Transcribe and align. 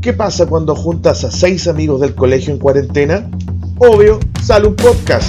¿Qué 0.00 0.12
pasa 0.12 0.46
cuando 0.46 0.76
juntas 0.76 1.24
a 1.24 1.30
seis 1.32 1.66
amigos 1.66 2.00
del 2.00 2.14
colegio 2.14 2.52
en 2.52 2.60
cuarentena? 2.60 3.28
Obvio, 3.78 4.20
sale 4.44 4.68
un 4.68 4.76
podcast. 4.76 5.28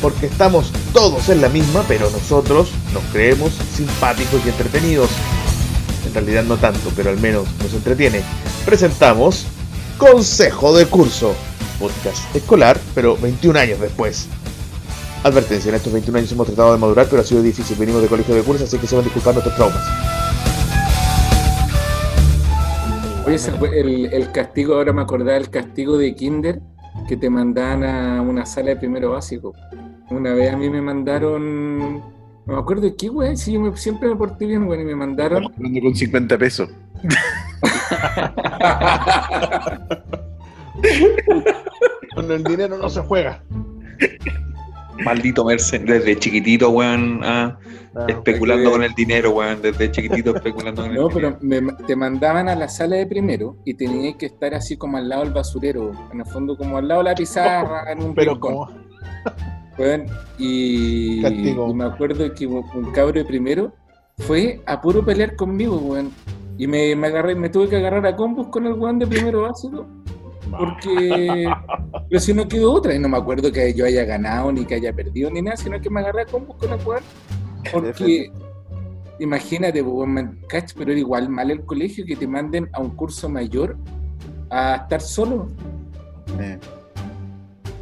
Porque 0.00 0.26
estamos 0.26 0.70
todos 0.92 1.28
en 1.28 1.40
la 1.40 1.48
misma, 1.48 1.84
pero 1.88 2.08
nosotros 2.10 2.68
nos 2.92 3.02
creemos 3.12 3.52
simpáticos 3.74 4.46
y 4.46 4.48
entretenidos. 4.48 5.10
En 6.06 6.14
realidad 6.14 6.44
no 6.44 6.56
tanto, 6.56 6.92
pero 6.94 7.10
al 7.10 7.18
menos 7.18 7.48
nos 7.60 7.74
entretiene. 7.74 8.22
Presentamos 8.64 9.46
Consejo 9.98 10.76
de 10.76 10.86
Curso, 10.86 11.34
podcast 11.80 12.34
escolar, 12.36 12.78
pero 12.94 13.16
21 13.16 13.58
años 13.58 13.80
después. 13.80 14.28
Advertencia, 15.24 15.70
en 15.70 15.74
estos 15.74 15.92
21 15.92 16.18
años 16.18 16.30
hemos 16.30 16.46
tratado 16.46 16.72
de 16.72 16.78
madurar, 16.78 17.08
pero 17.10 17.22
ha 17.22 17.24
sido 17.24 17.42
difícil. 17.42 17.76
Venimos 17.76 18.02
de 18.02 18.08
colegio 18.08 18.36
de 18.36 18.42
curso, 18.42 18.64
así 18.64 18.78
que 18.78 18.86
se 18.86 18.94
van 18.94 19.02
a 19.02 19.06
disculpar 19.06 19.34
nuestros 19.34 19.56
traumas. 19.56 20.13
Oye, 23.26 23.36
ese 23.36 23.52
fue 23.52 23.78
el, 23.80 24.06
el 24.12 24.30
castigo, 24.32 24.74
ahora 24.74 24.92
me 24.92 25.02
acordaba 25.02 25.32
del 25.32 25.48
castigo 25.50 25.96
de 25.96 26.14
Kinder, 26.14 26.60
que 27.08 27.16
te 27.16 27.30
mandaban 27.30 27.84
a 27.84 28.22
una 28.22 28.44
sala 28.44 28.70
de 28.70 28.76
primero 28.76 29.12
básico. 29.12 29.54
Una 30.10 30.34
vez 30.34 30.52
a 30.52 30.56
mí 30.56 30.68
me 30.68 30.82
mandaron, 30.82 31.98
no 31.98 32.02
me 32.46 32.58
acuerdo 32.58 32.82
de 32.82 32.94
qué, 32.96 33.08
güey, 33.08 33.36
si 33.36 33.52
yo 33.54 33.60
me- 33.60 33.76
siempre 33.76 34.08
me 34.08 34.16
porté 34.16 34.46
bien, 34.46 34.66
güey, 34.66 34.82
y 34.82 34.84
me 34.84 34.94
mandaron. 34.94 35.44
Hablando 35.44 35.80
con 35.80 35.94
50 35.94 36.38
pesos. 36.38 36.68
Con 42.14 42.30
el 42.30 42.44
dinero 42.44 42.78
no 42.78 42.88
se 42.88 43.00
juega. 43.00 43.42
Maldito 45.04 45.44
Mercen, 45.44 45.84
desde 45.86 46.16
chiquitito, 46.18 46.70
weón, 46.70 47.20
ah, 47.24 47.58
especulando 48.08 48.70
con 48.72 48.82
el 48.82 48.92
dinero, 48.94 49.30
weón, 49.32 49.60
desde 49.62 49.90
chiquitito 49.90 50.34
especulando 50.36 50.82
con 50.82 50.90
el 50.92 50.96
No, 50.96 51.08
dinero. 51.08 51.36
pero 51.40 51.62
me- 51.62 51.72
te 51.86 51.96
mandaban 51.96 52.48
a 52.48 52.54
la 52.54 52.68
sala 52.68 52.96
de 52.96 53.06
primero 53.06 53.56
y 53.64 53.74
tenías 53.74 54.16
que 54.16 54.26
estar 54.26 54.54
así 54.54 54.76
como 54.76 54.96
al 54.96 55.08
lado 55.08 55.24
del 55.24 55.32
basurero, 55.32 55.90
en 56.12 56.20
el 56.20 56.26
fondo 56.26 56.56
como 56.56 56.76
al 56.78 56.86
lado 56.88 57.02
de 57.02 57.10
la 57.10 57.14
pizarra, 57.16 57.90
en 57.90 58.02
un 58.02 58.14
Pero 58.14 58.32
rincón. 58.34 58.52
como 58.54 58.68
Weón, 59.78 60.06
y, 60.38 61.22
me 61.74 61.84
acuerdo 61.84 62.32
que 62.32 62.46
un 62.46 62.64
un 62.74 62.92
cabro 62.92 63.14
de 63.14 63.24
primero 63.24 63.72
fue 64.18 64.60
a 64.66 64.80
puro 64.80 65.04
pelear 65.04 65.34
conmigo, 65.34 65.76
weón. 65.78 66.12
Y 66.56 66.68
me, 66.68 66.94
me 66.94 67.08
agarré, 67.08 67.34
me 67.34 67.48
tuve 67.48 67.68
que 67.68 67.76
agarrar 67.76 68.06
a 68.06 68.14
combos 68.14 68.46
con 68.48 68.64
el 68.66 68.74
weón 68.74 69.00
de 69.00 69.08
primero 69.08 69.42
básico. 69.42 69.86
Porque 70.58 71.46
pero 72.08 72.20
si 72.20 72.32
no 72.34 72.46
quedó 72.48 72.72
otra, 72.72 72.94
y 72.94 72.98
no 72.98 73.08
me 73.08 73.16
acuerdo 73.18 73.50
que 73.52 73.72
yo 73.74 73.84
haya 73.86 74.04
ganado, 74.04 74.52
ni 74.52 74.64
que 74.64 74.74
haya 74.74 74.92
perdido, 74.92 75.30
ni 75.30 75.42
nada, 75.42 75.56
sino 75.56 75.80
que 75.80 75.90
me 75.90 76.00
agarré 76.00 76.22
a 76.22 76.26
combos 76.26 76.56
con 76.56 76.72
el 76.72 76.86
weón. 76.86 77.02
Porque 77.72 78.30
imagínate, 79.18 79.82
pero 80.76 80.90
era 80.90 80.98
igual 81.00 81.28
mal 81.28 81.50
el 81.50 81.64
colegio 81.64 82.04
que 82.04 82.16
te 82.16 82.26
manden 82.26 82.68
a 82.72 82.80
un 82.80 82.90
curso 82.90 83.28
mayor 83.28 83.76
a 84.50 84.76
estar 84.76 85.00
solo. 85.00 85.48
Eh, 86.40 86.58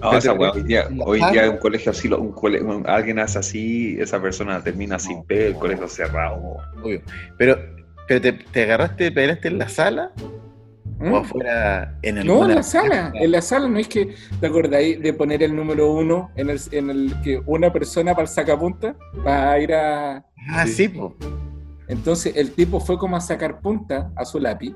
No, 0.01 0.17
esa 0.19 0.33
weón, 0.33 0.57
hoy 0.57 0.63
día, 0.65 0.89
hoy 1.07 1.21
día 1.31 1.49
un 1.51 1.59
colegio 1.59 1.91
así, 1.93 2.09
un 2.09 2.33
cole- 2.33 2.61
un- 2.63 2.87
alguien 2.89 3.19
hace 3.21 3.39
así, 3.39 3.97
esa 4.01 4.21
persona 4.21 4.61
termina 4.63 4.99
sin 4.99 5.23
pega, 5.25 5.47
el 5.47 5.55
colegio 5.55 5.87
cerrado. 5.89 6.57
obvio. 6.83 7.01
Pero, 7.39 7.57
pero 8.09 8.21
te, 8.21 8.33
te 8.33 8.63
agarraste, 8.65 9.13
peleaste 9.13 9.49
en 9.49 9.59
la 9.59 9.69
sala 9.69 10.11
¿Mm? 11.03 11.13
o 11.13 11.17
afuera 11.19 11.99
en 12.03 12.19
el 12.19 12.27
No, 12.27 12.45
en 12.49 12.55
la 12.55 12.63
sala, 12.63 13.13
en 13.15 13.31
la 13.33 13.43
sala, 13.43 13.69
no 13.69 13.79
es 13.79 13.89
que 13.89 14.15
te 14.41 14.47
acordáis 14.47 15.01
de 15.01 15.13
poner 15.13 15.43
el 15.43 15.55
número 15.57 15.93
uno 15.93 16.31
en 16.37 16.51
el, 16.51 16.61
en 16.71 16.91
el 16.91 17.15
que 17.23 17.43
una 17.47 17.73
persona 17.73 18.13
para 18.13 18.23
el 18.23 18.29
sacapunta 18.29 18.95
va 19.27 19.53
a 19.53 19.59
ir 19.61 19.73
a. 19.75 20.25
Ah, 20.49 20.67
sí, 20.67 20.89
po. 20.89 21.17
Entonces 21.89 22.35
el 22.37 22.53
tipo 22.53 22.81
fue 22.81 22.97
como 22.99 23.17
a 23.17 23.21
sacar 23.21 23.61
punta 23.61 24.11
a 24.17 24.25
su 24.25 24.39
lápiz 24.39 24.75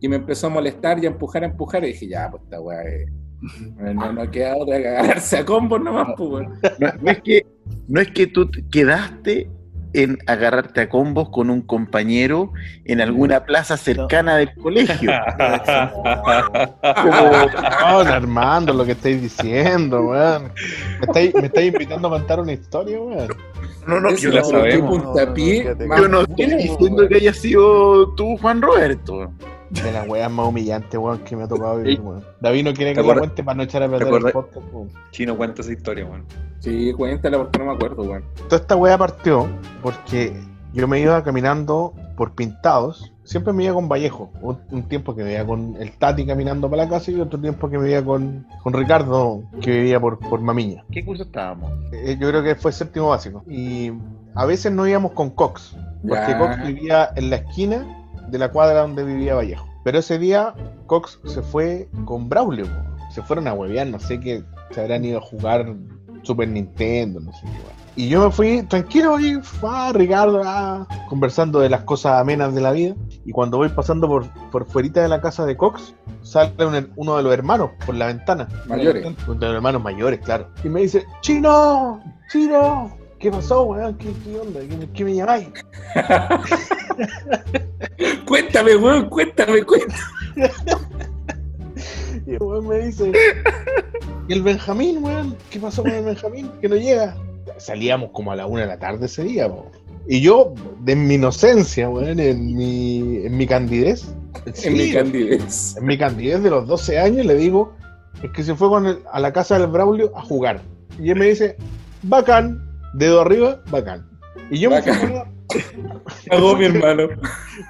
y 0.00 0.08
me 0.08 0.16
empezó 0.16 0.46
a 0.48 0.50
molestar 0.50 0.98
y 1.02 1.06
a 1.06 1.10
empujar, 1.10 1.42
a 1.42 1.46
empujar. 1.46 1.84
Y 1.84 1.88
dije, 1.88 2.08
ya, 2.08 2.30
pues 2.30 2.42
esta 2.42 2.60
weá, 2.60 2.82
eh, 2.82 3.06
no, 3.94 4.12
no 4.12 4.30
queda 4.30 4.56
otra 4.56 4.78
que 4.78 4.88
agarrarse 4.88 5.36
a 5.38 5.44
combos 5.44 5.80
nomás, 5.80 6.08
pues. 6.16 6.48
No, 6.78 6.88
no 7.00 7.10
es 7.10 7.22
que, 7.22 7.46
no 7.88 8.00
es 8.00 8.10
que 8.10 8.26
tú 8.26 8.50
te- 8.50 8.64
quedaste 8.68 9.48
en 9.96 10.18
agarrarte 10.26 10.82
a 10.82 10.88
combos 10.88 11.30
con 11.30 11.48
un 11.48 11.62
compañero 11.62 12.52
en 12.84 13.00
alguna 13.00 13.44
plaza 13.44 13.76
cercana 13.76 14.36
del 14.36 14.54
colegio. 14.54 15.10
Como, 16.82 18.00
Armando, 18.00 18.74
lo 18.74 18.84
que 18.84 18.92
estáis 18.92 19.22
diciendo, 19.22 20.02
weón. 20.02 20.52
Me 21.00 21.06
estáis, 21.06 21.34
me 21.34 21.46
estáis 21.46 21.72
invitando 21.72 22.08
a 22.08 22.10
contar 22.12 22.40
una 22.40 22.52
historia, 22.52 23.00
weón. 23.00 23.28
no, 23.86 24.00
no, 24.00 24.14
yo, 24.14 24.30
la 24.30 24.40
no, 24.40 24.46
sabemos. 24.46 25.02
puntapié 25.02 25.64
No, 25.64 25.74
no, 25.74 25.76
no, 25.76 25.86
más 25.86 25.98
yo 26.00 26.08
no 26.08 26.20
estoy 26.20 26.46
diciendo 26.46 27.08
que 27.08 27.14
haya 27.16 27.32
sido 27.32 28.14
tú, 28.14 28.36
Juan 28.36 28.60
Roberto. 28.60 29.32
De 29.70 29.92
las 29.92 30.08
weas 30.08 30.30
más 30.30 30.46
humillantes, 30.48 30.98
weón, 30.98 31.18
que 31.20 31.36
me 31.36 31.42
ha 31.44 31.48
tocado 31.48 31.78
vivir, 31.78 32.00
weón. 32.00 32.24
David 32.40 32.64
no 32.64 32.72
quiere 32.74 32.90
¿Te 32.92 32.94
que 32.96 33.00
acuerdas- 33.00 33.20
cuente 33.20 33.44
para 33.44 33.56
no 33.56 33.62
echar 33.64 33.82
a 33.82 33.88
perder 33.88 34.14
el 34.26 34.32
podcast, 34.32 34.66
weón. 34.72 34.90
Chino 35.10 35.36
cuenta 35.36 35.62
esa 35.62 35.72
historia, 35.72 36.04
weón. 36.06 36.24
Sí, 36.60 36.92
cuéntala 36.92 37.38
porque 37.38 37.58
no 37.58 37.64
me 37.66 37.72
acuerdo, 37.72 38.02
weón. 38.02 38.24
Toda 38.48 38.56
esta 38.60 38.76
wea 38.76 38.96
partió 38.96 39.48
porque 39.82 40.32
yo 40.72 40.86
me 40.88 41.00
iba 41.00 41.22
caminando 41.24 41.94
por 42.16 42.34
pintados. 42.34 43.12
Siempre 43.24 43.52
me 43.52 43.64
iba 43.64 43.74
con 43.74 43.88
Vallejo. 43.88 44.30
Un, 44.40 44.58
un 44.70 44.82
tiempo 44.88 45.14
que 45.16 45.24
me 45.24 45.32
iba 45.34 45.44
con 45.44 45.74
el 45.80 45.90
Tati 45.98 46.24
caminando 46.24 46.70
para 46.70 46.84
la 46.84 46.88
casa 46.88 47.10
y 47.10 47.20
otro 47.20 47.40
tiempo 47.40 47.68
que 47.68 47.76
me 47.78 47.90
iba 47.90 48.02
con, 48.04 48.46
con 48.62 48.72
Ricardo, 48.72 49.42
que 49.60 49.70
vivía 49.72 49.98
por, 49.98 50.18
por 50.20 50.40
Mamiña. 50.40 50.84
¿Qué 50.92 51.04
curso 51.04 51.24
estábamos? 51.24 51.72
Eh, 51.92 52.16
yo 52.20 52.28
creo 52.28 52.42
que 52.44 52.54
fue 52.54 52.70
séptimo 52.70 53.08
básico. 53.08 53.42
Y 53.48 53.90
a 54.34 54.44
veces 54.44 54.70
no 54.70 54.86
íbamos 54.86 55.10
con 55.12 55.30
Cox, 55.30 55.76
porque 56.06 56.30
Ya. 56.30 56.38
Cox 56.38 56.66
vivía 56.66 57.10
en 57.16 57.30
la 57.30 57.36
esquina 57.36 58.05
de 58.28 58.38
la 58.38 58.50
cuadra 58.50 58.80
donde 58.82 59.04
vivía 59.04 59.34
Vallejo. 59.34 59.66
Pero 59.84 59.98
ese 59.98 60.18
día 60.18 60.54
Cox 60.86 61.20
se 61.24 61.42
fue 61.42 61.88
con 62.04 62.28
Braulio. 62.28 62.66
Se 63.14 63.22
fueron 63.22 63.46
a 63.48 63.54
huevear, 63.54 63.86
no 63.86 63.98
sé 64.00 64.18
qué, 64.20 64.42
se 64.70 64.80
habrán 64.80 65.04
ido 65.04 65.18
a 65.18 65.22
jugar 65.22 65.74
Super 66.22 66.48
Nintendo, 66.48 67.20
no 67.20 67.32
sé 67.32 67.40
qué. 67.46 67.76
Y 67.98 68.08
yo 68.10 68.22
me 68.26 68.30
fui 68.30 68.62
tranquilo 68.64 69.18
y 69.18 69.40
ah, 69.62 69.90
Ricardo, 69.94 70.42
ah, 70.44 70.86
conversando 71.08 71.60
de 71.60 71.70
las 71.70 71.80
cosas 71.84 72.20
amenas 72.20 72.54
de 72.54 72.60
la 72.60 72.72
vida. 72.72 72.94
Y 73.24 73.32
cuando 73.32 73.56
voy 73.56 73.70
pasando 73.70 74.06
por, 74.06 74.28
por 74.50 74.66
fuerita 74.66 75.00
de 75.00 75.08
la 75.08 75.22
casa 75.22 75.46
de 75.46 75.56
Cox, 75.56 75.94
sale 76.20 76.52
un- 76.66 76.92
uno 76.96 77.16
de 77.16 77.22
los 77.22 77.32
hermanos 77.32 77.70
por 77.86 77.94
la 77.94 78.08
ventana. 78.08 78.48
Mayores. 78.66 79.02
De 79.26 79.34
los 79.46 79.54
hermanos 79.54 79.82
mayores, 79.82 80.20
claro. 80.20 80.48
Y 80.62 80.68
me 80.68 80.82
dice, 80.82 81.06
¡Chino! 81.22 82.02
¡Chino! 82.30 82.94
¿Qué 83.18 83.30
pasó, 83.30 83.62
weón? 83.62 83.94
¿Qué, 83.96 84.12
qué 84.24 84.38
onda? 84.40 84.60
¿Qué, 84.60 84.88
qué 84.92 85.04
me 85.04 85.14
llamáis? 85.14 85.48
Cuéntame, 88.26 88.76
weón, 88.76 89.08
cuéntame, 89.08 89.62
cuéntame. 89.64 90.00
Y 92.26 92.32
el 92.34 92.42
weón 92.42 92.66
me 92.68 92.78
dice, 92.86 93.12
¿y 94.28 94.32
el 94.32 94.42
Benjamín, 94.42 95.02
weón? 95.02 95.36
¿Qué 95.50 95.60
pasó 95.60 95.82
con 95.82 95.92
el 95.92 96.04
Benjamín? 96.04 96.50
Que 96.60 96.68
no 96.68 96.76
llega. 96.76 97.16
Salíamos 97.58 98.10
como 98.12 98.32
a 98.32 98.36
la 98.36 98.46
una 98.46 98.62
de 98.62 98.66
la 98.68 98.78
tarde 98.78 99.06
ese 99.06 99.22
día, 99.24 99.48
po. 99.48 99.70
Y 100.08 100.20
yo, 100.20 100.54
de 100.80 100.94
mi 100.96 101.14
inocencia, 101.14 101.88
weón, 101.88 102.18
en 102.20 102.54
mi, 102.56 103.24
en 103.26 103.36
mi 103.36 103.46
candidez, 103.46 104.14
en 104.64 104.72
mi 104.74 104.92
candidez. 104.92 105.76
en 105.76 105.86
mi 105.86 105.98
candidez 105.98 106.42
de 106.42 106.50
los 106.50 106.66
12 106.66 106.98
años, 106.98 107.26
le 107.26 107.34
digo, 107.34 107.74
es 108.22 108.30
que 108.30 108.42
se 108.42 108.54
fue 108.54 108.68
con 108.68 108.86
el- 108.86 108.98
a 109.12 109.20
la 109.20 109.32
casa 109.32 109.58
del 109.58 109.68
Braulio 109.68 110.12
a 110.16 110.22
jugar. 110.22 110.60
Y 111.00 111.10
él 111.10 111.18
me 111.18 111.26
dice, 111.26 111.56
bacán, 112.02 112.60
dedo 112.94 113.20
arriba, 113.20 113.62
bacán. 113.70 114.06
Y 114.50 114.58
yo 114.58 114.70
me 114.70 114.76
fui, 114.94 115.12
Cagó 116.30 116.56
mi 116.56 116.66
hermano. 116.66 117.08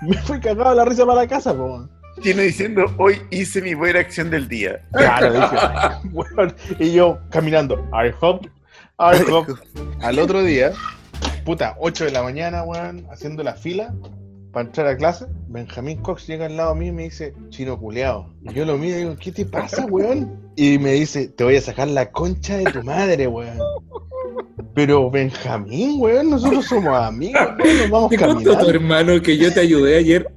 me 0.03 0.17
fui 0.23 0.41
cagado 0.41 0.71
a 0.71 0.75
la 0.75 0.85
risa 0.85 1.07
para 1.07 1.23
la 1.23 1.29
casa, 1.29 1.55
po. 1.55 1.89
Tiene 2.23 2.45
diciendo, 2.45 2.87
hoy 2.99 3.21
hice 3.31 3.61
mi 3.61 3.75
buena 3.75 4.01
acción 4.01 4.31
del 4.31 4.49
día. 4.49 4.81
Claro, 4.93 5.33
dije, 5.33 5.57
weón. 6.13 6.55
Y 6.79 6.93
yo 6.93 7.19
caminando, 7.31 7.77
I 7.93 8.13
hope, 8.21 8.49
I 8.99 9.21
hope. 9.31 9.53
Al 10.01 10.19
otro 10.19 10.43
día, 10.43 10.73
puta, 11.45 11.77
8 11.79 12.07
de 12.07 12.11
la 12.13 12.23
mañana, 12.23 12.63
weón, 12.63 13.07
haciendo 13.11 13.43
la 13.43 13.55
fila 13.55 13.95
para 14.53 14.69
entrar 14.69 14.87
a 14.87 14.97
clase. 14.97 15.27
Benjamín 15.49 16.01
Cox 16.01 16.27
llega 16.27 16.47
al 16.47 16.57
lado 16.57 16.75
mío 16.75 16.89
y 16.89 16.93
me 16.93 17.03
dice, 17.03 17.35
chino 17.51 17.79
culeado. 17.79 18.33
Y 18.43 18.55
yo 18.55 18.65
lo 18.65 18.79
miro 18.79 18.97
y 18.97 19.01
digo, 19.01 19.17
¿qué 19.17 19.31
te 19.31 19.45
pasa, 19.45 19.85
weón? 19.85 20.51
Y 20.57 20.79
me 20.79 20.93
dice, 20.93 21.29
te 21.29 21.45
voy 21.45 21.57
a 21.57 21.61
sacar 21.61 21.89
la 21.89 22.11
concha 22.11 22.57
de 22.57 22.65
tu 22.65 22.83
madre, 22.83 23.27
weón. 23.27 23.59
Pero 24.77 25.11
Benjamín, 25.11 25.97
weón, 25.99 26.29
nosotros 26.29 26.67
somos 26.67 26.95
amigos, 27.03 27.41
weón, 27.59 27.79
nos 27.79 27.91
vamos 27.91 28.11
Te 28.11 28.19
contó 28.19 28.35
tu 28.35 28.45
caminando. 28.45 28.71
hermano 28.71 29.23
que 29.23 29.39
yo 29.39 29.53
te 29.53 29.61
ayudé 29.61 29.97
ayer. 29.99 30.31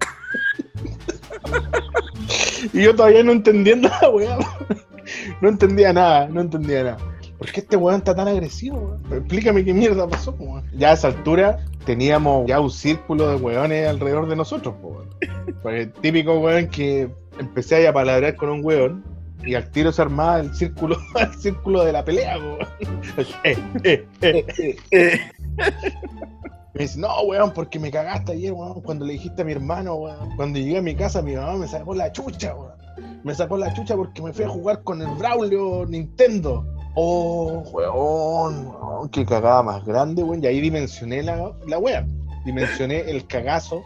Y 2.74 2.84
yo 2.84 2.96
todavía 2.96 3.24
no 3.24 3.32
entendiendo 3.32 3.90
la 4.02 4.10
weá. 4.10 4.38
No 5.42 5.50
entendía 5.50 5.92
nada, 5.92 6.28
no 6.28 6.42
entendía 6.42 6.84
nada. 6.84 6.98
¿Por 7.38 7.52
qué 7.52 7.62
este 7.62 7.76
weón 7.78 7.98
está 7.98 8.14
tan 8.16 8.28
agresivo, 8.28 8.78
weón? 8.78 9.22
Explícame 9.22 9.66
qué 9.66 9.74
mierda 9.74 10.08
pasó, 10.08 10.36
weón. 10.38 10.64
Ya 10.76 10.92
a 10.92 10.94
esa 10.94 11.08
altura 11.08 11.66
teníamos 11.86 12.48
ya 12.48 12.60
un 12.60 12.70
círculo 12.70 13.30
de 13.30 13.36
weones 13.38 13.88
alrededor 13.88 14.30
de 14.30 14.36
nosotros, 14.36 14.76
weón. 14.82 15.10
Porque 15.64 15.82
el 15.82 15.92
típico 15.94 16.38
weón 16.40 16.68
que 16.68 17.10
empecé 17.40 17.88
a 17.88 17.94
palabrear 17.94 18.36
con 18.36 18.50
un 18.50 18.64
weón 18.64 19.04
y 19.46 19.56
al 19.56 19.70
tiro 19.72 19.92
se 19.92 20.02
armaba 20.02 20.40
el 20.40 20.54
círculo, 20.54 20.98
el 21.20 21.34
círculo 21.36 21.84
de 21.84 21.94
la 21.94 22.04
pelea, 22.04 22.38
weón. 22.38 22.60
Eh, 23.44 23.58
eh, 23.84 24.06
eh. 24.22 24.78
Eh, 24.92 25.20
Me 26.74 26.82
dice, 26.82 27.00
no, 27.00 27.22
weón, 27.24 27.52
porque 27.54 27.80
me 27.80 27.92
cagaste 27.92 28.34
ayer, 28.34 28.54
weón, 28.54 28.82
cuando 28.82 29.06
le 29.06 29.14
dijiste 29.14 29.42
a 29.42 29.46
mi 29.46 29.54
hermano, 29.54 29.96
weón. 29.96 30.36
Cuando 30.36 30.60
llegué 30.60 30.78
a 30.78 30.82
mi 30.82 30.96
casa, 30.96 31.22
mi 31.22 31.36
mamá 31.36 31.58
me 31.58 31.68
sacó 31.68 31.94
la 31.94 32.12
chucha, 32.12 32.56
weón. 32.56 32.74
Me 33.24 33.34
sacó 33.34 33.58
la 33.58 33.74
chucha 33.74 33.96
porque 33.96 34.22
me 34.22 34.34
fui 34.34 34.46
a 34.46 34.50
jugar 34.50 34.84
con 34.84 35.02
el 35.02 35.10
Braulio 35.16 35.86
Nintendo. 35.86 36.66
Oh, 36.96 37.64
weón, 37.72 38.68
weón, 38.68 39.10
qué 39.10 39.26
cagada 39.26 39.64
más 39.64 39.86
grande, 39.86 40.24
weón. 40.24 40.44
Y 40.44 40.48
ahí 40.48 40.60
dimensioné 40.60 41.24
la, 41.24 41.54
la 41.68 41.80
wea. 41.80 42.06
Dimensioné 42.46 43.02
el 43.02 43.26
cagazo 43.28 43.84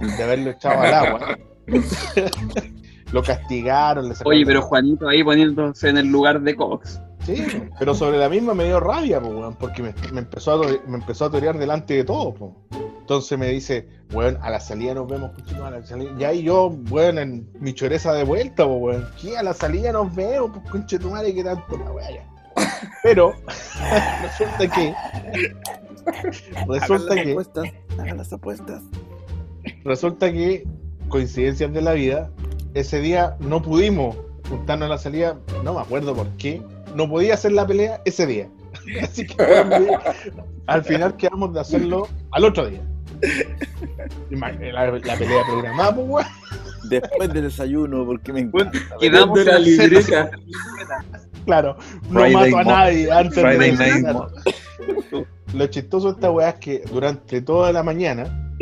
de 0.00 0.22
haberlo 0.22 0.50
echado 0.50 0.80
al 0.80 0.94
agua. 0.94 1.38
Lo 3.12 3.22
castigaron, 3.22 4.08
le 4.08 4.14
sacaron 4.14 4.36
Oye, 4.36 4.46
pero 4.46 4.62
Juanito 4.62 5.08
ahí 5.08 5.22
poniéndose 5.24 5.88
en 5.88 5.98
el 5.98 6.06
lugar 6.06 6.40
de 6.40 6.54
Cox. 6.56 7.00
Sí, 7.26 7.44
pero 7.78 7.94
sobre 7.94 8.16
la 8.18 8.28
misma 8.30 8.54
me 8.54 8.64
dio 8.64 8.80
rabia, 8.80 9.20
po, 9.20 9.28
weón, 9.28 9.54
porque 9.56 9.82
me, 9.82 9.94
me 10.12 10.20
empezó 10.20 10.52
a, 10.54 10.62
to- 10.66 10.80
me 10.86 10.96
empezó 10.96 11.26
a 11.26 11.30
torear 11.30 11.58
delante 11.58 11.94
de 11.94 12.04
todos. 12.04 12.34
po. 12.34 12.56
Entonces 13.00 13.38
me 13.38 13.48
dice, 13.48 13.88
weón, 14.12 14.38
a 14.40 14.48
la 14.50 14.58
salida 14.60 14.94
nos 14.94 15.06
vemos, 15.08 15.32
conchito, 15.32 15.64
a 15.64 15.70
la 15.70 15.82
salida. 15.84 16.12
Y 16.18 16.24
ahí 16.24 16.42
yo, 16.44 16.68
weón, 16.90 17.18
en 17.18 17.50
mi 17.60 17.74
choreza 17.74 18.12
de 18.14 18.24
vuelta, 18.24 18.64
po, 18.64 18.74
weón. 18.76 19.06
¿Qué? 19.20 19.36
A 19.36 19.42
la 19.42 19.52
salida 19.52 19.92
nos 19.92 20.14
vemos, 20.14 20.50
pues 20.54 20.70
conche 20.70 20.98
tu 20.98 21.10
madre, 21.10 21.34
que 21.34 21.44
tanto 21.44 21.76
la 21.76 21.90
weá. 21.92 22.26
Pero 23.02 23.34
resulta 24.22 24.68
que. 24.74 24.94
Resulta 26.68 27.14
que. 27.16 27.36
hagan 27.98 28.16
las 28.16 28.32
apuestas. 28.32 28.82
Resulta 29.84 30.32
que, 30.32 30.66
coincidencias 31.08 31.72
de 31.72 31.82
la 31.82 31.92
vida, 31.92 32.30
ese 32.74 33.00
día 33.00 33.36
no 33.40 33.62
pudimos 33.62 34.16
juntarnos 34.48 34.86
a 34.86 34.90
la 34.90 34.98
salida, 34.98 35.38
no 35.64 35.74
me 35.74 35.80
acuerdo 35.80 36.14
por 36.14 36.28
qué, 36.36 36.62
no 36.94 37.08
podía 37.08 37.34
hacer 37.34 37.52
la 37.52 37.66
pelea 37.66 38.00
ese 38.04 38.26
día. 38.26 38.48
Así 39.02 39.26
que 39.26 39.36
al 40.66 40.84
final 40.84 41.16
quedamos 41.16 41.52
de 41.54 41.60
hacerlo 41.60 42.08
al 42.32 42.44
otro 42.44 42.66
día. 42.68 42.80
La, 44.30 44.50
la 44.52 45.16
pelea 45.16 45.42
programada, 45.46 45.94
pues, 45.94 46.06
weón. 46.08 46.26
Después 46.88 47.32
del 47.32 47.42
desayuno, 47.44 48.06
porque 48.06 48.32
me 48.32 48.40
encanta. 48.40 48.78
Quedamos 48.98 49.38
de 49.38 49.44
la 49.44 49.56
en 49.58 49.62
hacer- 49.62 49.90
libreta. 49.90 50.30
Claro, 51.44 51.76
no 52.08 52.20
Friday 52.20 52.50
mato 52.52 52.58
a 52.58 52.64
nadie 52.64 53.12
antes 53.12 53.36
de 53.36 53.42
Friday 53.42 53.72
night 53.72 53.78
desayunar. 53.78 54.14
mo- 54.14 55.26
Lo 55.54 55.66
chistoso 55.66 56.08
de 56.08 56.14
esta 56.14 56.30
weá 56.30 56.48
es 56.50 56.54
que 56.56 56.82
durante 56.90 57.42
toda 57.42 57.72
la 57.72 57.82
mañana 57.82 58.54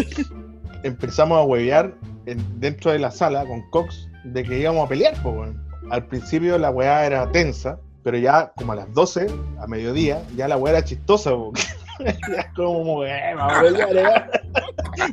empezamos 0.82 1.38
a 1.38 1.43
huevear 1.43 1.94
en- 2.31 2.61
dentro 2.61 2.93
de 2.93 2.99
la 2.99 3.11
sala 3.11 3.45
con 3.47 3.63
Cox 3.71 4.09
de 4.25 4.43
que 4.45 4.59
íbamos 4.61 4.87
a 4.87 4.89
pelear, 4.89 5.15
pues, 5.23 5.35
weón. 5.37 5.63
Al 5.91 6.07
principio 6.07 6.59
la 6.59 6.71
weá 6.71 7.07
era 7.07 7.31
tensa, 7.33 7.79
pero 8.03 8.19
ya 8.19 8.53
como 8.57 8.73
a 8.73 8.77
las 8.77 8.93
12, 8.95 9.27
a 9.61 9.67
mediodía, 9.67 10.23
ya 10.37 10.49
la 10.49 10.57
weá 10.57 10.75
era 10.75 10.85
chistosa, 10.85 11.31
po. 11.31 11.53
ya 12.05 12.53
como, 12.55 13.05
eh, 13.05 13.35
vamos 13.37 13.53
a 13.57 13.61
pelear, 13.63 13.97
eh. 13.97 14.41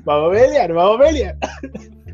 vamos 0.04 0.30
a 0.30 0.32
pelear, 0.40 0.74
vamos 0.74 1.00
a 1.00 1.04
pelear. 1.04 1.38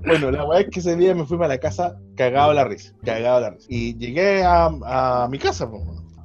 Bueno, 0.05 0.31
la 0.31 0.45
weá 0.45 0.61
es 0.61 0.69
que 0.69 0.79
ese 0.79 0.95
día 0.95 1.13
me 1.13 1.25
fui 1.25 1.37
para 1.37 1.49
la 1.49 1.57
casa 1.59 1.95
cagado 2.15 2.49
de 2.49 2.55
la 2.55 2.63
risa, 2.63 2.93
cagado 3.03 3.35
de 3.37 3.41
la 3.41 3.49
risa. 3.51 3.67
Y 3.69 3.95
llegué 3.97 4.43
a, 4.43 4.65
a 4.65 5.27
mi 5.29 5.37
casa, 5.37 5.69
po, 5.69 5.83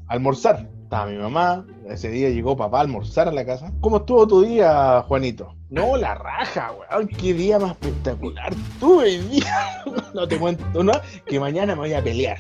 a 0.09 0.13
almorzar. 0.13 0.69
Estaba 0.83 1.07
mi 1.07 1.17
mamá, 1.19 1.67
ese 1.89 2.09
día 2.11 2.31
llegó 2.31 2.57
papá 2.57 2.79
a 2.79 2.81
almorzar 2.83 3.27
a 3.29 3.33
la 3.33 3.45
casa. 3.45 3.73
¿Cómo 3.81 3.97
estuvo 3.99 4.27
tu 4.29 4.43
día, 4.43 5.03
Juanito? 5.09 5.53
No, 5.69 5.97
la 5.97 6.15
raja, 6.15 6.73
weón, 6.73 7.09
qué 7.09 7.35
día 7.35 7.59
más 7.59 7.73
espectacular 7.73 8.55
tuve 8.79 9.19
día. 9.23 9.83
No 10.15 10.27
te 10.27 10.39
cuento 10.39 10.83
nada, 10.83 11.03
que 11.27 11.39
mañana 11.39 11.75
me 11.75 11.81
voy 11.81 11.93
a 11.93 12.03
pelear. 12.03 12.39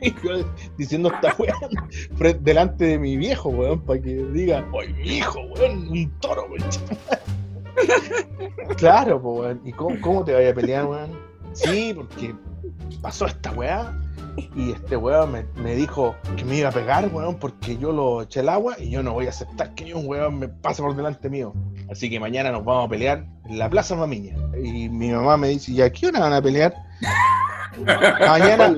Diciendo 0.78 1.12
esta 1.12 1.34
weón 1.38 2.42
delante 2.42 2.84
de 2.84 2.98
mi 2.98 3.16
viejo, 3.16 3.50
weón, 3.50 3.80
para 3.80 4.00
que 4.00 4.14
diga, 4.14 4.66
oye, 4.72 4.94
mi 4.94 5.18
hijo, 5.18 5.40
weón, 5.40 5.88
un 5.88 6.10
toro, 6.20 6.46
weón. 6.46 6.64
Claro, 8.76 9.18
weón. 9.18 9.60
¿Y 9.64 9.72
cómo, 9.72 10.00
cómo 10.00 10.24
te 10.24 10.32
vaya 10.32 10.50
a 10.50 10.54
pelear, 10.54 10.86
weón? 10.86 11.18
Sí, 11.52 11.92
porque 11.94 12.34
pasó 13.00 13.26
esta 13.26 13.52
weá 13.52 13.94
y 14.54 14.72
este 14.72 14.96
weón 14.96 15.32
me, 15.32 15.44
me 15.62 15.74
dijo 15.74 16.14
que 16.36 16.44
me 16.44 16.56
iba 16.56 16.68
a 16.68 16.72
pegar, 16.72 17.08
weón, 17.12 17.38
porque 17.38 17.76
yo 17.76 17.92
lo 17.92 18.22
eché 18.22 18.40
al 18.40 18.48
agua 18.48 18.76
y 18.78 18.90
yo 18.90 19.02
no 19.02 19.12
voy 19.12 19.26
a 19.26 19.30
aceptar 19.30 19.74
que 19.74 19.94
un 19.94 20.06
weón 20.06 20.38
me 20.38 20.48
pase 20.48 20.82
por 20.82 20.94
delante 20.94 21.28
mío. 21.28 21.52
Así 21.90 22.08
que 22.08 22.20
mañana 22.20 22.52
nos 22.52 22.64
vamos 22.64 22.86
a 22.86 22.88
pelear 22.88 23.26
en 23.48 23.58
la 23.58 23.68
Plaza 23.68 23.96
Mamiña. 23.96 24.36
Y 24.62 24.88
mi 24.88 25.10
mamá 25.10 25.36
me 25.36 25.48
dice, 25.48 25.72
¿y 25.72 25.82
a 25.82 25.90
qué 25.90 26.06
hora 26.06 26.20
van 26.20 26.32
a 26.32 26.42
pelear? 26.42 26.74
mañana, 28.20 28.76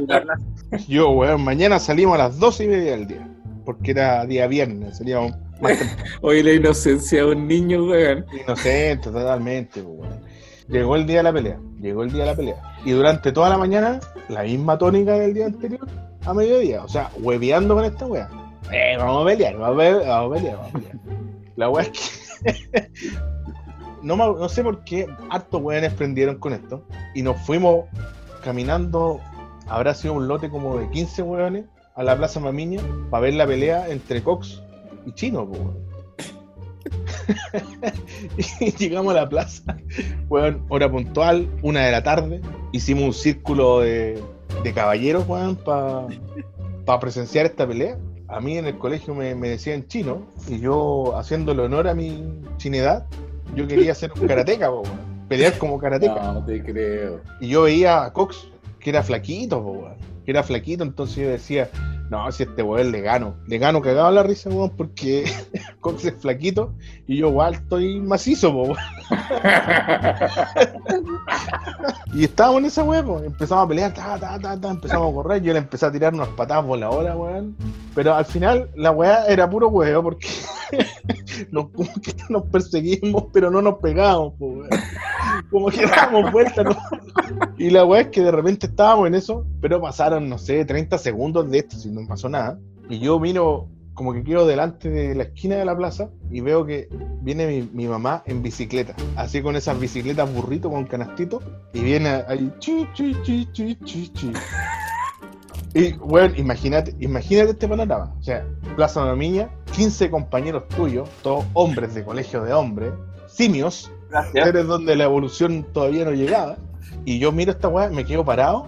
yo, 0.88 1.10
weón, 1.10 1.42
mañana 1.44 1.78
salimos 1.78 2.14
a 2.14 2.24
las 2.24 2.38
12 2.38 2.64
y 2.64 2.68
media 2.68 2.90
del 2.92 3.06
día. 3.06 3.28
Porque 3.64 3.92
era 3.92 4.26
día 4.26 4.46
viernes, 4.46 4.98
salíamos 4.98 5.32
más. 5.60 5.78
Oye, 6.22 6.42
la 6.42 6.52
inocencia 6.52 7.24
de 7.24 7.32
un 7.32 7.46
niño, 7.46 7.84
weón. 7.84 8.24
Inocente, 8.32 9.10
totalmente, 9.10 9.82
pues, 9.82 9.98
weón. 9.98 10.31
Llegó 10.68 10.96
el 10.96 11.06
día 11.06 11.18
de 11.18 11.22
la 11.24 11.32
pelea, 11.32 11.58
llegó 11.80 12.02
el 12.02 12.12
día 12.12 12.24
de 12.24 12.30
la 12.30 12.36
pelea. 12.36 12.62
Y 12.84 12.92
durante 12.92 13.32
toda 13.32 13.48
la 13.48 13.58
mañana, 13.58 14.00
la 14.28 14.42
misma 14.42 14.78
tónica 14.78 15.12
del 15.12 15.34
día 15.34 15.46
anterior, 15.46 15.86
a 16.24 16.34
mediodía. 16.34 16.84
O 16.84 16.88
sea, 16.88 17.10
hueveando 17.20 17.74
con 17.74 17.84
esta 17.84 18.06
wea. 18.06 18.28
Eh, 18.72 18.94
vamos 18.96 19.22
a 19.22 19.26
pelear, 19.26 19.56
vamos 19.56 19.74
a 19.74 19.78
pelear, 19.78 20.06
vamos 20.06 20.30
a 20.30 20.34
pelear. 20.34 20.96
La 21.56 21.68
wea 21.68 21.84
es 21.84 22.22
que. 22.42 22.88
no, 24.02 24.48
sé 24.48 24.62
por 24.62 24.84
qué 24.84 25.06
hartos 25.30 25.60
weones 25.60 25.92
prendieron 25.94 26.38
con 26.38 26.52
esto. 26.52 26.84
Y 27.14 27.22
nos 27.22 27.40
fuimos 27.40 27.86
caminando, 28.42 29.20
habrá 29.68 29.94
sido 29.94 30.14
un 30.14 30.28
lote 30.28 30.48
como 30.50 30.78
de 30.78 30.88
15 30.90 31.22
weones, 31.22 31.64
a 31.94 32.02
la 32.02 32.16
Plaza 32.16 32.40
Mamiña, 32.40 32.80
para 33.10 33.22
ver 33.22 33.34
la 33.34 33.46
pelea 33.46 33.88
entre 33.88 34.22
Cox 34.22 34.62
y 35.06 35.12
Chino, 35.12 35.46
pues. 35.46 35.60
y 38.60 38.72
llegamos 38.72 39.14
a 39.14 39.20
la 39.20 39.28
plaza, 39.28 39.76
weón, 40.28 40.64
hora 40.68 40.90
puntual, 40.90 41.48
una 41.62 41.86
de 41.86 41.92
la 41.92 42.02
tarde. 42.02 42.40
Hicimos 42.72 43.04
un 43.04 43.12
círculo 43.14 43.80
de, 43.80 44.22
de 44.62 44.72
caballeros, 44.72 45.26
weón, 45.28 45.56
para 45.56 47.00
presenciar 47.00 47.46
esta 47.46 47.66
pelea. 47.66 47.98
A 48.28 48.40
mí 48.40 48.56
en 48.56 48.66
el 48.66 48.78
colegio 48.78 49.14
me, 49.14 49.34
me 49.34 49.48
decían 49.50 49.86
chino, 49.88 50.26
y 50.48 50.60
yo, 50.60 51.16
haciéndole 51.16 51.62
honor 51.62 51.88
a 51.88 51.94
mi 51.94 52.24
chinedad, 52.56 53.06
yo 53.54 53.66
quería 53.66 53.94
ser 53.94 54.12
un 54.18 54.26
karateca, 54.26 54.70
weón, 54.70 54.84
pelear 55.28 55.58
como 55.58 55.78
karateca. 55.78 56.32
No, 56.32 56.44
te 56.44 56.62
creo. 56.62 57.20
Y 57.40 57.48
yo 57.48 57.62
veía 57.62 58.04
a 58.04 58.12
Cox, 58.12 58.48
que 58.80 58.90
era 58.90 59.02
flaquito, 59.02 59.58
weón. 59.58 60.11
Que 60.24 60.30
era 60.30 60.42
flaquito, 60.42 60.84
entonces 60.84 61.16
yo 61.16 61.28
decía, 61.28 61.70
no, 62.12 62.30
si 62.30 62.42
este 62.42 62.62
weón 62.62 62.92
le 62.92 63.00
gano. 63.00 63.36
Le 63.46 63.56
gano 63.56 63.80
cagado 63.80 64.10
la 64.10 64.22
risa, 64.22 64.50
weón, 64.50 64.76
porque 64.76 65.24
Cox 65.80 66.04
es 66.04 66.20
flaquito 66.20 66.74
y 67.06 67.16
yo 67.16 67.28
igual 67.28 67.54
estoy 67.54 68.00
macizo, 68.00 68.50
weón. 68.50 68.76
Y 72.14 72.24
estábamos 72.24 72.60
en 72.60 72.66
esa 72.66 72.82
weón, 72.82 73.24
empezamos 73.24 73.64
a 73.64 73.68
pelear, 73.68 73.94
ta, 73.94 74.18
ta, 74.18 74.38
ta, 74.38 74.60
ta, 74.60 74.70
empezamos 74.70 75.10
a 75.10 75.14
correr, 75.14 75.42
yo 75.42 75.54
le 75.54 75.60
empecé 75.60 75.86
a 75.86 75.90
tirar 75.90 76.12
unas 76.12 76.28
patadas 76.28 76.66
voladoras, 76.66 77.16
weón. 77.16 77.56
Pero 77.94 78.14
al 78.14 78.26
final 78.26 78.68
la 78.76 78.90
weá 78.90 79.24
era 79.26 79.48
puro 79.48 79.68
huevo 79.68 80.02
porque 80.02 80.28
nos, 81.50 81.70
como 81.70 81.90
que 82.02 82.14
nos 82.28 82.42
perseguimos, 82.44 83.24
pero 83.32 83.50
no 83.50 83.62
nos 83.62 83.78
pegábamos, 83.78 84.34
weón. 84.38 84.68
Como 85.50 85.68
que 85.68 85.86
dábamos 85.86 86.30
vueltas, 86.30 86.66
¿no? 86.66 86.76
Y 87.58 87.70
la 87.70 87.84
weá 87.84 88.02
es 88.02 88.08
que 88.08 88.22
de 88.22 88.30
repente 88.30 88.66
estábamos 88.66 89.06
en 89.06 89.14
eso, 89.14 89.46
pero 89.60 89.80
pasaron, 89.80 90.28
no 90.28 90.38
sé, 90.38 90.64
30 90.64 90.98
segundos 90.98 91.50
de 91.50 91.58
esto, 91.58 91.76
si 91.76 91.90
no 91.90 92.06
pasó 92.06 92.28
nada. 92.28 92.58
Y 92.88 92.98
yo 92.98 93.18
miro, 93.20 93.68
como 93.94 94.12
que 94.12 94.24
quedo 94.24 94.46
delante 94.46 94.88
de 94.88 95.14
la 95.14 95.24
esquina 95.24 95.56
de 95.56 95.64
la 95.64 95.76
plaza 95.76 96.10
y 96.30 96.40
veo 96.40 96.64
que 96.64 96.88
viene 97.20 97.46
mi, 97.46 97.68
mi 97.72 97.86
mamá 97.86 98.22
en 98.26 98.42
bicicleta, 98.42 98.94
así 99.16 99.42
con 99.42 99.56
esas 99.56 99.78
bicicletas 99.78 100.32
burrito 100.32 100.70
con 100.70 100.84
canastito, 100.86 101.40
y 101.72 101.80
viene 101.80 102.24
ahí, 102.26 102.52
chi, 102.58 102.86
chi, 102.94 103.14
chi, 103.22 103.48
chi, 103.52 103.78
chi, 103.84 104.08
chi. 104.08 104.32
Y, 105.74 105.94
bueno, 105.94 106.34
imagínate, 106.36 106.94
imagínate 107.00 107.52
este 107.52 107.66
panorama. 107.66 108.14
O 108.18 108.22
sea, 108.22 108.46
Plaza 108.76 109.04
Mamiña, 109.04 109.48
15 109.74 110.10
compañeros 110.10 110.68
tuyos, 110.68 111.08
todos 111.22 111.44
hombres 111.54 111.94
de 111.94 112.04
colegio 112.04 112.42
de 112.42 112.52
hombres, 112.52 112.92
simios, 113.26 113.90
Gracias. 114.10 114.46
eres 114.46 114.66
donde 114.66 114.94
la 114.96 115.04
evolución 115.04 115.66
todavía 115.72 116.04
no 116.04 116.12
llegaba. 116.12 116.58
Y 117.04 117.18
yo 117.18 117.32
miro 117.32 117.52
esta 117.52 117.68
weá, 117.68 117.88
me 117.90 118.04
quedo 118.04 118.24
parado 118.24 118.66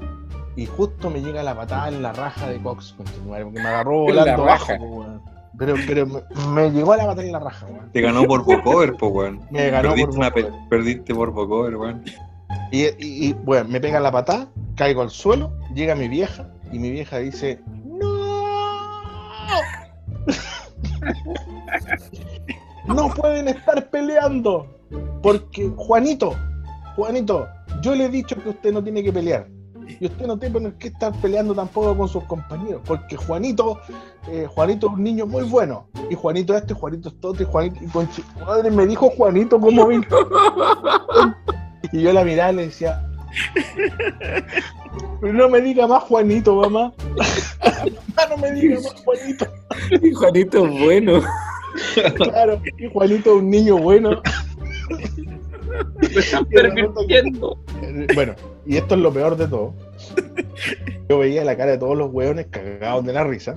y 0.57 0.67
justo 0.67 1.11
me 1.11 1.21
llega 1.21 1.43
la 1.43 1.55
patada 1.57 1.89
en 1.89 2.03
la 2.03 2.13
raja 2.13 2.49
de 2.49 2.61
Cox, 2.63 2.95
porque 2.97 3.13
me 3.53 3.61
agarró 3.61 4.01
volando 4.03 4.43
abajo, 4.45 4.67
raja. 4.73 5.21
Pero, 5.57 5.75
pero 5.87 6.07
me, 6.07 6.21
me 6.53 6.71
llegó 6.71 6.97
la 6.97 7.07
patada 7.07 7.23
en 7.27 7.33
la 7.33 7.39
raja, 7.39 7.67
weón. 7.67 7.93
Te 7.93 8.01
ganó 8.01 8.25
por 8.25 8.45
vocover, 8.45 8.95
po, 8.95 9.07
weón. 9.09 9.41
Me 9.51 9.71
ganó 9.71 9.91
Perdiste, 9.91 10.07
por 10.09 10.17
una 10.19 10.31
pe- 10.33 10.51
perdiste 10.69 11.15
por 11.15 11.31
vocover, 11.31 11.77
weón. 11.77 12.03
Y, 12.73 12.83
y- 12.87 12.95
y, 13.29 13.33
bueno, 13.35 13.69
me 13.69 13.81
pega 13.81 14.01
la 14.01 14.11
patada, 14.11 14.49
caigo 14.75 15.03
al 15.03 15.11
suelo, 15.11 15.53
llega 15.75 15.95
mi 15.95 16.09
vieja 16.09 16.49
y 16.73 16.79
mi 16.81 16.91
vieja 16.91 17.19
dice, 17.19 17.61
¡No! 17.85 18.11
No 22.87 23.09
pueden 23.09 23.49
estar 23.49 23.89
peleando 23.89 24.67
porque 25.23 25.71
Juanito, 25.77 26.35
Juanito, 26.97 27.49
yo 27.85 27.95
le 27.95 28.07
he 28.07 28.09
dicho 28.09 28.35
que 28.43 28.49
usted 28.49 28.73
no 28.73 28.83
tiene 28.83 29.03
que 29.03 29.13
pelear. 29.13 29.47
Y 30.01 30.07
usted 30.07 30.27
no 30.27 30.39
tiene 30.39 30.73
qué 30.79 30.89
estar 30.89 31.13
peleando 31.21 31.55
tampoco 31.55 31.95
con 31.95 32.09
sus 32.09 32.25
compañeros, 32.25 32.81
porque 32.87 33.17
Juanito, 33.17 33.79
eh, 34.29 34.47
Juanito 34.49 34.87
es 34.87 34.95
un 34.95 35.05
niño 35.05 35.27
muy 35.27 35.45
bueno. 35.45 35.89
Y 36.09 36.15
Juanito 36.15 36.57
este, 36.57 36.73
Juanito 36.73 37.11
es 37.11 37.21
todo, 37.21 37.43
y 37.43 37.45
Juanito, 37.45 37.77
y 37.85 37.89
con 37.89 38.09
madre 38.47 38.71
me 38.71 38.87
dijo 38.87 39.11
Juanito 39.11 39.61
cómo 39.61 39.87
vino. 39.89 40.07
Y 41.93 42.01
yo 42.01 42.15
la 42.15 42.25
miraba 42.25 42.53
y 42.53 42.57
le 42.57 42.67
decía, 42.69 43.07
"Pero 45.21 45.33
no 45.35 45.51
me 45.51 45.61
diga 45.61 45.87
más 45.87 46.03
Juanito, 46.05 46.57
mamá. 46.57 46.95
Mamá, 47.11 48.27
no 48.31 48.37
me 48.39 48.53
diga 48.53 48.81
más 48.81 48.95
Juanito. 49.05 49.47
Y 50.03 50.13
Juanito 50.15 50.67
es 50.67 50.81
bueno. 50.81 51.21
Claro, 52.17 52.63
y 52.79 52.89
Juanito 52.91 53.35
es 53.35 53.43
un 53.43 53.51
niño 53.51 53.77
bueno. 53.77 54.23
Me 56.01 56.07
están. 56.21 56.47
Eh, 57.83 58.07
Bueno, 58.15 58.35
y 58.67 58.77
esto 58.77 58.95
es 58.95 59.01
lo 59.01 59.13
peor 59.13 59.37
de 59.37 59.47
todo. 59.49 59.75
Yo 61.09 61.19
veía 61.19 61.45
la 61.45 61.57
cara 61.57 61.73
de 61.73 61.79
todos 61.79 61.97
los 61.97 62.11
hueones 62.13 62.47
cagados 62.51 63.05
de 63.05 63.13
la 63.13 63.25
risa. 63.25 63.57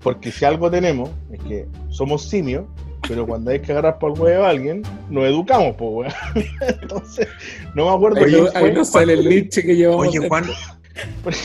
Porque 0.00 0.32
si 0.32 0.44
algo 0.44 0.70
tenemos 0.70 1.10
es 1.32 1.40
que 1.42 1.66
somos 1.88 2.28
simios, 2.28 2.64
pero 3.06 3.26
cuando 3.26 3.50
hay 3.52 3.60
que 3.60 3.72
agarrar 3.72 3.98
por 3.98 4.12
el 4.12 4.18
huevo 4.20 4.44
a 4.44 4.48
alguien, 4.50 4.82
nos 5.10 5.24
educamos, 5.24 5.74
pues, 5.76 6.12
weón. 6.34 6.46
Entonces, 6.82 7.28
no 7.74 7.86
me 7.88 7.94
acuerdo 7.96 8.24
Ahí, 8.24 8.32
no- 8.32 8.48
ahí 8.54 8.72
nos 8.72 8.88
sale 8.88 9.12
el 9.14 9.24
linche 9.28 9.62
que 9.62 9.76
llevamos. 9.76 10.08
Oye, 10.08 10.26
Juan, 10.28 10.44
Cuando 11.22 11.38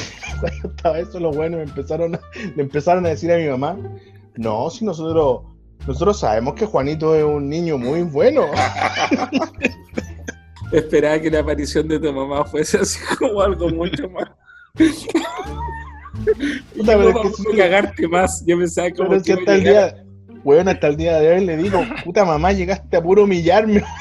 estaba 0.75 0.99
eso, 0.99 1.19
los 1.19 1.35
buenos 1.35 1.61
empezaron 1.61 2.15
a- 2.15 2.21
le 2.55 2.61
empezaron 2.63 3.05
a 3.05 3.09
decir 3.09 3.31
a 3.31 3.37
mi 3.37 3.47
mamá, 3.47 3.77
no, 4.35 4.69
si 4.69 4.85
nosotros, 4.85 5.41
nosotros 5.87 6.19
sabemos 6.19 6.53
que 6.55 6.65
Juanito 6.65 7.15
es 7.15 7.23
un 7.23 7.47
niño 7.49 7.77
muy 7.77 8.01
bueno. 8.03 8.45
Esperaba 10.71 11.19
que 11.19 11.31
la 11.31 11.39
aparición 11.39 11.87
de 11.87 11.99
tu 11.99 12.11
mamá 12.11 12.45
fuese 12.45 12.77
así 12.79 12.99
como 13.19 13.41
algo 13.41 13.69
mucho 13.69 14.09
más. 14.09 14.29
Puta, 16.75 16.97
pero 16.97 17.13
no 17.13 17.23
es 17.23 17.29
que 17.29 17.29
sí, 17.29 17.57
cagarte 17.57 18.07
más. 18.07 18.43
Yo 18.45 18.57
pensaba 18.57 18.91
como 18.91 19.09
Pero 19.09 19.23
que 19.23 19.33
hasta 19.33 19.55
el 19.55 19.63
día, 19.63 20.03
weón, 20.43 20.67
hasta 20.67 20.87
el 20.87 20.97
día 20.97 21.19
de 21.19 21.33
hoy 21.33 21.45
le 21.45 21.57
digo, 21.57 21.83
puta 22.03 22.25
mamá, 22.25 22.51
llegaste 22.51 22.97
a 22.97 23.01
puro 23.01 23.23
humillarme. 23.23 23.83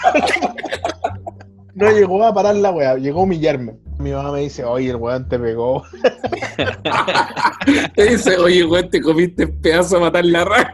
No 1.77 1.91
llegó 1.91 2.25
a 2.25 2.33
parar 2.33 2.57
la 2.57 2.71
weá, 2.71 2.97
llegó 2.97 3.21
a 3.21 3.25
humillarme. 3.25 3.77
Mi 3.99 4.11
mamá 4.11 4.33
me 4.33 4.41
dice, 4.41 4.65
oye, 4.65 4.89
el 4.89 4.97
weón 4.97 5.29
te 5.29 5.39
pegó. 5.39 5.85
Te 7.95 8.05
dice, 8.05 8.39
oye, 8.39 8.63
güey, 8.63 8.89
te 8.89 9.03
comiste 9.03 9.47
pedazo 9.47 9.99
a 9.99 10.01
matar 10.01 10.25
la 10.25 10.47
raja. 10.47 10.73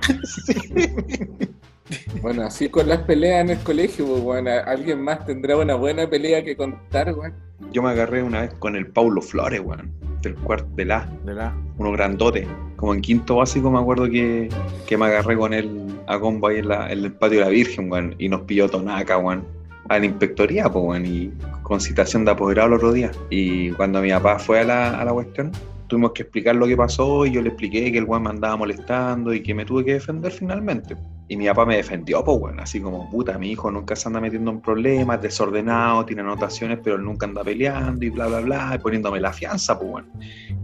Bueno, 2.20 2.42
así 2.44 2.68
con 2.68 2.88
las 2.88 2.98
peleas 3.00 3.42
en 3.44 3.50
el 3.50 3.58
colegio, 3.58 4.06
pues, 4.06 4.20
bueno, 4.22 4.50
alguien 4.66 5.00
más 5.02 5.24
tendrá 5.26 5.56
una 5.56 5.74
buena 5.74 6.08
pelea 6.08 6.42
que 6.44 6.56
contar, 6.56 7.12
güey. 7.14 7.32
yo 7.72 7.82
me 7.82 7.90
agarré 7.90 8.22
una 8.22 8.42
vez 8.42 8.54
con 8.58 8.76
el 8.76 8.86
Paulo 8.86 9.20
Flores, 9.22 9.60
weón, 9.60 9.90
del 10.22 10.34
cuarto 10.36 10.68
de 10.74 10.84
la, 10.84 11.08
De 11.24 11.34
la. 11.34 11.54
uno 11.78 11.92
grandote. 11.92 12.46
Como 12.76 12.94
en 12.94 13.00
quinto 13.00 13.36
básico 13.36 13.70
me 13.70 13.78
acuerdo 13.78 14.08
que, 14.10 14.48
que 14.86 14.96
me 14.96 15.06
agarré 15.06 15.36
con 15.36 15.52
él 15.54 15.86
a 16.06 16.18
combo 16.18 16.48
ahí 16.48 16.58
en, 16.58 16.68
la- 16.68 16.92
en 16.92 17.04
el 17.04 17.12
patio 17.12 17.38
de 17.38 17.44
la 17.44 17.50
Virgen, 17.50 17.90
weón, 17.90 18.14
y 18.18 18.28
nos 18.28 18.42
pilló 18.42 18.68
tonaca, 18.68 19.18
weón, 19.18 19.44
a 19.88 19.98
la 19.98 20.04
inspectoría, 20.06 20.68
pues, 20.70 20.84
weón, 20.84 21.06
y 21.06 21.32
con 21.62 21.80
citación 21.80 22.24
de 22.24 22.32
apoderado 22.32 22.68
el 22.68 22.74
otro 22.74 22.92
día. 22.92 23.10
Y 23.30 23.70
cuando 23.72 24.00
mi 24.02 24.10
papá 24.10 24.38
fue 24.38 24.60
a 24.60 24.64
la, 24.64 25.00
a 25.00 25.04
la 25.04 25.12
cuestión, 25.12 25.52
tuvimos 25.92 26.12
que 26.12 26.22
explicar 26.22 26.56
lo 26.56 26.66
que 26.66 26.74
pasó 26.74 27.26
y 27.26 27.32
yo 27.32 27.42
le 27.42 27.50
expliqué 27.50 27.92
que 27.92 27.98
el 27.98 28.04
weón 28.04 28.22
me 28.22 28.30
andaba 28.30 28.56
molestando 28.56 29.34
y 29.34 29.42
que 29.42 29.54
me 29.54 29.66
tuve 29.66 29.84
que 29.84 29.92
defender 29.92 30.32
finalmente. 30.32 30.96
Y 31.28 31.36
mi 31.36 31.46
papá 31.46 31.66
me 31.66 31.76
defendió, 31.76 32.24
pues, 32.24 32.38
weón, 32.40 32.60
así 32.60 32.80
como, 32.80 33.10
puta, 33.10 33.36
mi 33.36 33.50
hijo 33.50 33.70
nunca 33.70 33.94
se 33.94 34.08
anda 34.08 34.18
metiendo 34.18 34.50
en 34.52 34.62
problemas, 34.62 35.20
desordenado, 35.20 36.06
tiene 36.06 36.22
anotaciones, 36.22 36.78
pero 36.82 36.96
él 36.96 37.04
nunca 37.04 37.26
anda 37.26 37.44
peleando 37.44 38.06
y 38.06 38.08
bla, 38.08 38.26
bla, 38.26 38.40
bla, 38.40 38.72
y 38.74 38.78
poniéndome 38.78 39.20
la 39.20 39.34
fianza, 39.34 39.78
pues, 39.78 39.92
weón. 39.92 40.10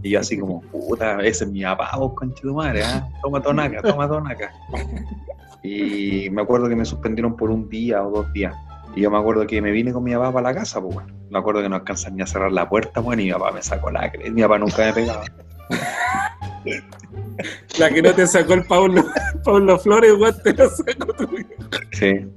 Y 0.01 0.09
yo 0.09 0.19
así 0.19 0.35
como, 0.39 0.61
puta, 0.61 1.21
ese 1.23 1.43
es 1.43 1.51
mi 1.51 1.61
papá, 1.61 1.91
vos, 1.95 2.13
conche 2.15 2.41
tu 2.41 2.55
madre, 2.55 2.81
¿ah? 2.83 3.07
Toma 3.21 3.39
tonaca, 3.39 3.83
toma 3.83 4.09
tonaca. 4.09 4.51
Y 5.61 6.27
me 6.31 6.41
acuerdo 6.41 6.67
que 6.67 6.75
me 6.75 6.85
suspendieron 6.85 7.35
por 7.35 7.51
un 7.51 7.69
día 7.69 8.01
o 8.01 8.09
dos 8.09 8.33
días. 8.33 8.55
Y 8.95 9.01
yo 9.01 9.11
me 9.11 9.19
acuerdo 9.19 9.45
que 9.45 9.61
me 9.61 9.69
vine 9.69 9.93
con 9.93 10.03
mi 10.03 10.11
papá 10.13 10.33
para 10.33 10.49
la 10.49 10.59
casa, 10.59 10.81
pues, 10.81 10.95
weón. 10.95 11.18
Me 11.29 11.39
acuerdo 11.39 11.61
que 11.61 11.69
no 11.69 11.75
alcanzan 11.75 12.15
ni 12.15 12.23
a 12.23 12.27
cerrar 12.27 12.51
la 12.51 12.67
puerta, 12.67 13.01
weón, 13.01 13.19
y 13.19 13.25
mi 13.25 13.31
papá 13.31 13.51
me 13.51 13.61
sacó 13.61 13.91
la 13.91 14.11
cresta. 14.11 14.31
Mi 14.31 14.41
papá 14.41 14.57
nunca 14.57 14.85
me 14.85 14.93
pegaba. 14.93 15.25
La 17.77 17.89
que 17.89 18.01
no 18.01 18.13
te 18.13 18.27
sacó 18.27 18.53
el 18.53 18.65
Pablo, 18.65 19.05
Pablo 19.43 19.79
Flores, 19.79 20.13
güey, 20.15 20.33
te 20.43 20.53
la 20.53 20.69
sacó 20.69 21.13
tu 21.13 21.23
hijo. 21.37 21.49
Sí. 21.91 22.27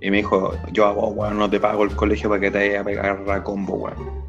Y 0.00 0.10
me 0.10 0.18
dijo, 0.18 0.52
yo 0.72 0.86
a 0.86 0.92
vos, 0.92 1.12
weón, 1.14 1.38
no 1.38 1.50
te 1.50 1.60
pago 1.60 1.84
el 1.84 1.94
colegio 1.94 2.28
para 2.28 2.40
que 2.40 2.50
te 2.50 2.58
vaya 2.58 2.80
a 2.80 2.84
pegar 2.84 3.30
a 3.30 3.42
combo, 3.42 3.74
weón. 3.74 4.24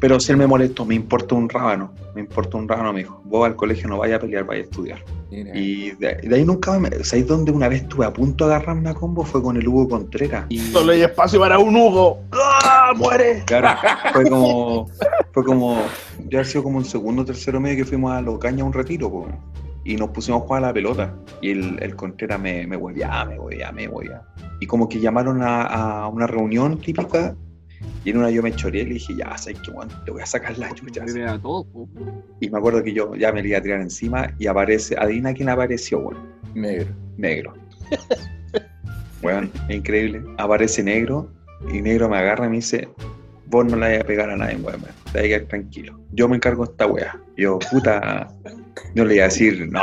Pero 0.00 0.18
si 0.18 0.32
él 0.32 0.38
me 0.38 0.46
molestó, 0.46 0.84
me 0.84 0.94
importa 0.94 1.34
un 1.34 1.48
rábano. 1.48 1.92
Me 2.14 2.20
importa 2.22 2.56
un 2.56 2.68
rábano, 2.68 2.92
me 2.92 3.00
dijo. 3.00 3.20
Vos 3.24 3.46
al 3.46 3.54
colegio 3.54 3.88
no 3.88 3.98
vaya 3.98 4.16
a 4.16 4.18
pelear, 4.18 4.44
vaya 4.44 4.62
a 4.62 4.64
estudiar. 4.64 5.04
Mira, 5.30 5.56
Y 5.56 5.90
de, 5.92 6.14
de 6.16 6.34
ahí 6.34 6.44
nunca 6.44 6.78
me... 6.78 6.90
¿Sabéis 7.04 7.26
dónde 7.26 7.52
una 7.52 7.68
vez 7.68 7.82
estuve 7.82 8.06
a 8.06 8.12
punto 8.12 8.48
de 8.48 8.54
agarrarme 8.54 8.90
a 8.90 8.94
combo? 8.94 9.24
Fue 9.24 9.42
con 9.42 9.56
el 9.56 9.68
Hugo 9.68 9.88
Contreras. 9.88 10.46
Y, 10.48 10.58
Solo 10.58 10.92
hay 10.92 11.02
espacio 11.02 11.38
para 11.38 11.58
un 11.58 11.76
Hugo. 11.76 12.20
¡Ah! 12.32 12.92
¡Muere! 12.96 13.42
claro, 13.46 13.78
fue 14.12 14.24
como... 14.28 14.88
Fue 15.32 15.44
como... 15.44 15.78
Ya 16.28 16.40
ha 16.40 16.44
sido 16.44 16.64
como 16.64 16.78
un 16.78 16.84
segundo 16.84 17.22
o 17.22 17.24
tercero 17.24 17.60
medio 17.60 17.76
que 17.76 17.84
fuimos 17.84 18.12
a 18.12 18.20
Locaña 18.20 18.62
a 18.62 18.66
un 18.66 18.72
retiro, 18.72 19.10
po, 19.10 19.28
Y 19.84 19.96
nos 19.96 20.10
pusimos 20.10 20.42
a 20.42 20.46
jugar 20.46 20.64
a 20.64 20.68
la 20.68 20.72
pelota. 20.72 21.14
Y 21.40 21.50
el, 21.50 21.78
el 21.80 21.94
Contreras 21.94 22.40
me, 22.40 22.66
me 22.66 22.76
hueveaba, 22.76 23.26
me 23.26 23.38
hueveaba, 23.38 23.72
me 23.72 23.86
hueveaba. 23.86 24.26
Y 24.60 24.66
como 24.66 24.88
que 24.88 24.98
llamaron 24.98 25.42
a, 25.42 25.62
a 25.62 26.08
una 26.08 26.26
reunión 26.26 26.78
típica. 26.78 27.36
Y 28.04 28.10
en 28.10 28.18
una 28.18 28.30
yo 28.30 28.42
me 28.42 28.52
choré 28.52 28.80
y 28.80 28.86
le 28.86 28.94
dije, 28.94 29.14
ya, 29.16 29.36
sabes 29.36 29.60
que 29.60 29.70
bueno, 29.70 29.92
te 30.04 30.10
voy 30.10 30.22
a 30.22 30.26
sacar 30.26 30.56
la 30.58 30.72
chucha. 30.74 31.06
Se 31.06 31.18
vea 31.18 31.38
todo, 31.38 31.64
po. 31.64 31.88
Y 32.40 32.48
me 32.48 32.58
acuerdo 32.58 32.82
que 32.82 32.92
yo 32.92 33.14
ya 33.14 33.32
me 33.32 33.42
le 33.42 33.50
iba 33.50 33.58
a 33.58 33.62
tirar 33.62 33.80
encima 33.80 34.34
y 34.38 34.46
aparece, 34.46 34.96
adivina 34.98 35.34
quién 35.34 35.48
apareció, 35.48 35.98
weón. 35.98 36.18
negro. 36.54 36.88
Negro. 37.16 37.54
Weón, 39.22 39.50
es 39.68 39.76
increíble. 39.76 40.22
Aparece 40.38 40.82
negro 40.82 41.30
y 41.70 41.82
negro 41.82 42.08
me 42.08 42.16
agarra 42.16 42.46
y 42.46 42.48
me 42.48 42.56
dice, 42.56 42.88
vos 43.46 43.66
no 43.66 43.76
le 43.76 43.86
vayas 43.86 44.04
a 44.04 44.06
pegar 44.06 44.30
a 44.30 44.36
nadie, 44.36 44.56
weón, 44.56 44.80
te 45.12 45.18
vayas 45.18 45.24
a 45.24 45.28
quedar 45.28 45.42
tranquilo. 45.48 46.00
Yo 46.12 46.28
me 46.28 46.36
encargo 46.36 46.64
de 46.64 46.72
esta 46.72 46.86
wea. 46.86 47.20
Y 47.36 47.42
yo, 47.42 47.58
puta, 47.70 48.28
yo 48.94 49.04
le 49.04 49.16
iba 49.16 49.24
a 49.24 49.28
decir, 49.28 49.68
no, 49.70 49.82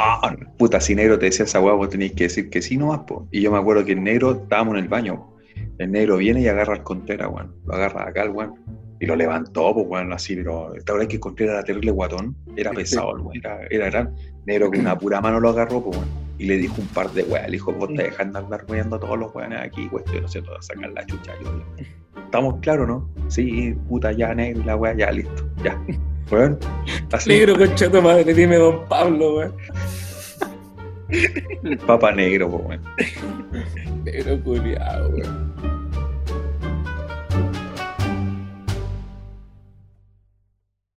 puta, 0.58 0.80
si 0.80 0.96
negro 0.96 1.20
te 1.20 1.26
decía 1.26 1.46
esa 1.46 1.60
wea, 1.60 1.74
vos 1.74 1.90
tenías 1.90 2.14
que 2.14 2.24
decir 2.24 2.50
que 2.50 2.62
sí 2.62 2.78
nomás, 2.78 3.02
po. 3.02 3.28
Y 3.32 3.42
yo 3.42 3.52
me 3.52 3.60
acuerdo 3.60 3.86
que 3.86 3.92
el 3.92 4.04
negro, 4.04 4.32
estábamos 4.44 4.76
en 4.76 4.84
el 4.84 4.90
baño, 4.90 5.37
el 5.80 5.92
negro 5.92 6.18
viene 6.18 6.42
y 6.42 6.48
agarra 6.48 6.74
al 6.74 6.84
Contreras, 6.84 7.30
weón. 7.32 7.56
Lo 7.66 7.76
agarra 7.76 8.08
acá, 8.08 8.24
el 8.24 8.32
weón. 8.32 8.56
Y 9.00 9.06
lo 9.06 9.16
levantó, 9.16 9.74
pues, 9.74 9.86
weón, 9.88 10.12
así, 10.14 10.36
pero 10.36 10.74
esta 10.76 10.94
verdad 10.94 11.08
es 11.08 11.14
que 11.14 11.20
Contreras 11.20 11.56
era 11.56 11.64
terrible 11.64 11.92
guatón. 11.92 12.36
Era 12.56 12.72
pesado, 12.72 13.16
el 13.16 13.22
weón. 13.22 13.38
Era, 13.38 13.60
era 13.70 13.90
gran. 13.90 14.16
Negro 14.46 14.70
con 14.70 14.80
una 14.80 14.98
pura 14.98 15.22
mano 15.22 15.40
lo 15.40 15.50
agarró, 15.50 15.84
pues, 15.84 15.98
weón. 15.98 16.10
Y 16.40 16.46
le 16.46 16.58
dijo 16.58 16.76
un 16.80 16.88
par 16.88 17.12
de 17.12 17.24
weas. 17.24 17.46
Le 17.46 17.54
dijo, 17.54 17.74
vos 17.74 17.90
te 17.94 18.04
dejan 18.04 18.32
de 18.32 18.40
andar 18.40 18.66
weando 18.68 18.96
a 18.96 19.00
todos 19.00 19.18
los 19.18 19.34
weones 19.34 19.60
aquí, 19.60 19.88
cuestión, 19.88 20.22
no 20.24 20.28
sé, 20.28 20.42
todo, 20.42 20.62
sacar 20.62 20.92
la 20.92 21.06
chucha. 21.06 21.34
Yo, 21.44 21.64
Estamos 22.24 22.56
claros, 22.62 22.88
¿no? 22.88 23.10
Sí, 23.28 23.76
puta, 23.88 24.12
ya, 24.12 24.34
negro, 24.34 24.62
y 24.62 24.66
la 24.66 24.76
wea, 24.76 24.96
ya, 24.96 25.12
listo, 25.12 25.48
ya. 25.64 25.80
Weón, 26.32 26.60
Negro, 27.26 27.58
concha 27.58 27.90
tu 27.90 28.02
madre, 28.02 28.34
dime 28.34 28.58
don 28.58 28.86
Pablo, 28.90 29.54
güey. 31.08 31.78
papa 31.88 32.12
negro, 32.12 32.50
pues, 32.50 32.64
weón. 32.68 34.04
Negro 34.04 34.44
culiado, 34.44 35.12
güey. 35.12 35.24